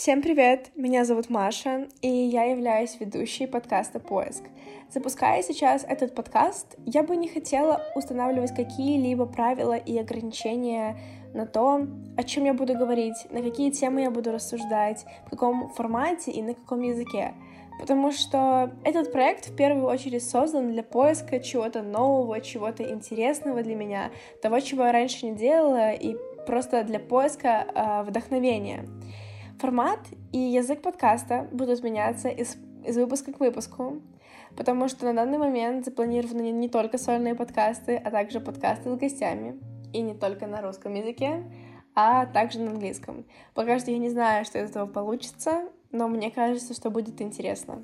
Всем 0.00 0.22
привет! 0.22 0.70
Меня 0.76 1.04
зовут 1.04 1.28
Маша, 1.28 1.88
и 2.02 2.08
я 2.08 2.44
являюсь 2.44 2.96
ведущей 3.00 3.48
подкаста 3.48 3.98
«Поиск». 3.98 4.44
Запуская 4.94 5.42
сейчас 5.42 5.82
этот 5.82 6.14
подкаст, 6.14 6.76
я 6.86 7.02
бы 7.02 7.16
не 7.16 7.26
хотела 7.26 7.82
устанавливать 7.96 8.54
какие-либо 8.54 9.26
правила 9.26 9.76
и 9.76 9.98
ограничения 9.98 10.96
на 11.34 11.46
то, 11.46 11.84
о 12.16 12.22
чем 12.22 12.44
я 12.44 12.54
буду 12.54 12.74
говорить, 12.74 13.26
на 13.30 13.42
какие 13.42 13.72
темы 13.72 14.02
я 14.02 14.12
буду 14.12 14.30
рассуждать, 14.30 15.04
в 15.26 15.30
каком 15.30 15.70
формате 15.70 16.30
и 16.30 16.42
на 16.42 16.54
каком 16.54 16.80
языке. 16.82 17.34
Потому 17.80 18.12
что 18.12 18.70
этот 18.84 19.10
проект 19.10 19.48
в 19.48 19.56
первую 19.56 19.86
очередь 19.86 20.22
создан 20.22 20.70
для 20.70 20.84
поиска 20.84 21.40
чего-то 21.40 21.82
нового, 21.82 22.40
чего-то 22.40 22.84
интересного 22.84 23.64
для 23.64 23.74
меня, 23.74 24.12
того, 24.42 24.60
чего 24.60 24.84
я 24.84 24.92
раньше 24.92 25.26
не 25.26 25.34
делала, 25.34 25.90
и 25.90 26.16
просто 26.46 26.84
для 26.84 27.00
поиска 27.00 27.66
э, 27.74 28.02
вдохновения. 28.08 28.86
Формат 29.58 29.98
и 30.32 30.38
язык 30.38 30.82
подкаста 30.82 31.48
будут 31.50 31.82
меняться 31.82 32.28
из, 32.28 32.56
из 32.84 32.96
выпуска 32.96 33.32
к 33.32 33.40
выпуску, 33.40 34.00
потому 34.56 34.88
что 34.88 35.04
на 35.04 35.14
данный 35.14 35.38
момент 35.38 35.84
запланированы 35.84 36.52
не 36.52 36.68
только 36.68 36.96
сольные 36.96 37.34
подкасты, 37.34 37.96
а 37.96 38.10
также 38.12 38.38
подкасты 38.38 38.88
с 38.88 38.96
гостями, 38.96 39.58
и 39.92 40.00
не 40.00 40.14
только 40.14 40.46
на 40.46 40.62
русском 40.62 40.94
языке, 40.94 41.42
а 41.96 42.26
также 42.26 42.60
на 42.60 42.70
английском. 42.70 43.24
Пока 43.54 43.80
что 43.80 43.90
я 43.90 43.98
не 43.98 44.10
знаю, 44.10 44.44
что 44.44 44.60
из 44.60 44.70
этого 44.70 44.86
получится, 44.86 45.68
но 45.90 46.06
мне 46.06 46.30
кажется, 46.30 46.72
что 46.72 46.90
будет 46.90 47.20
интересно. 47.20 47.82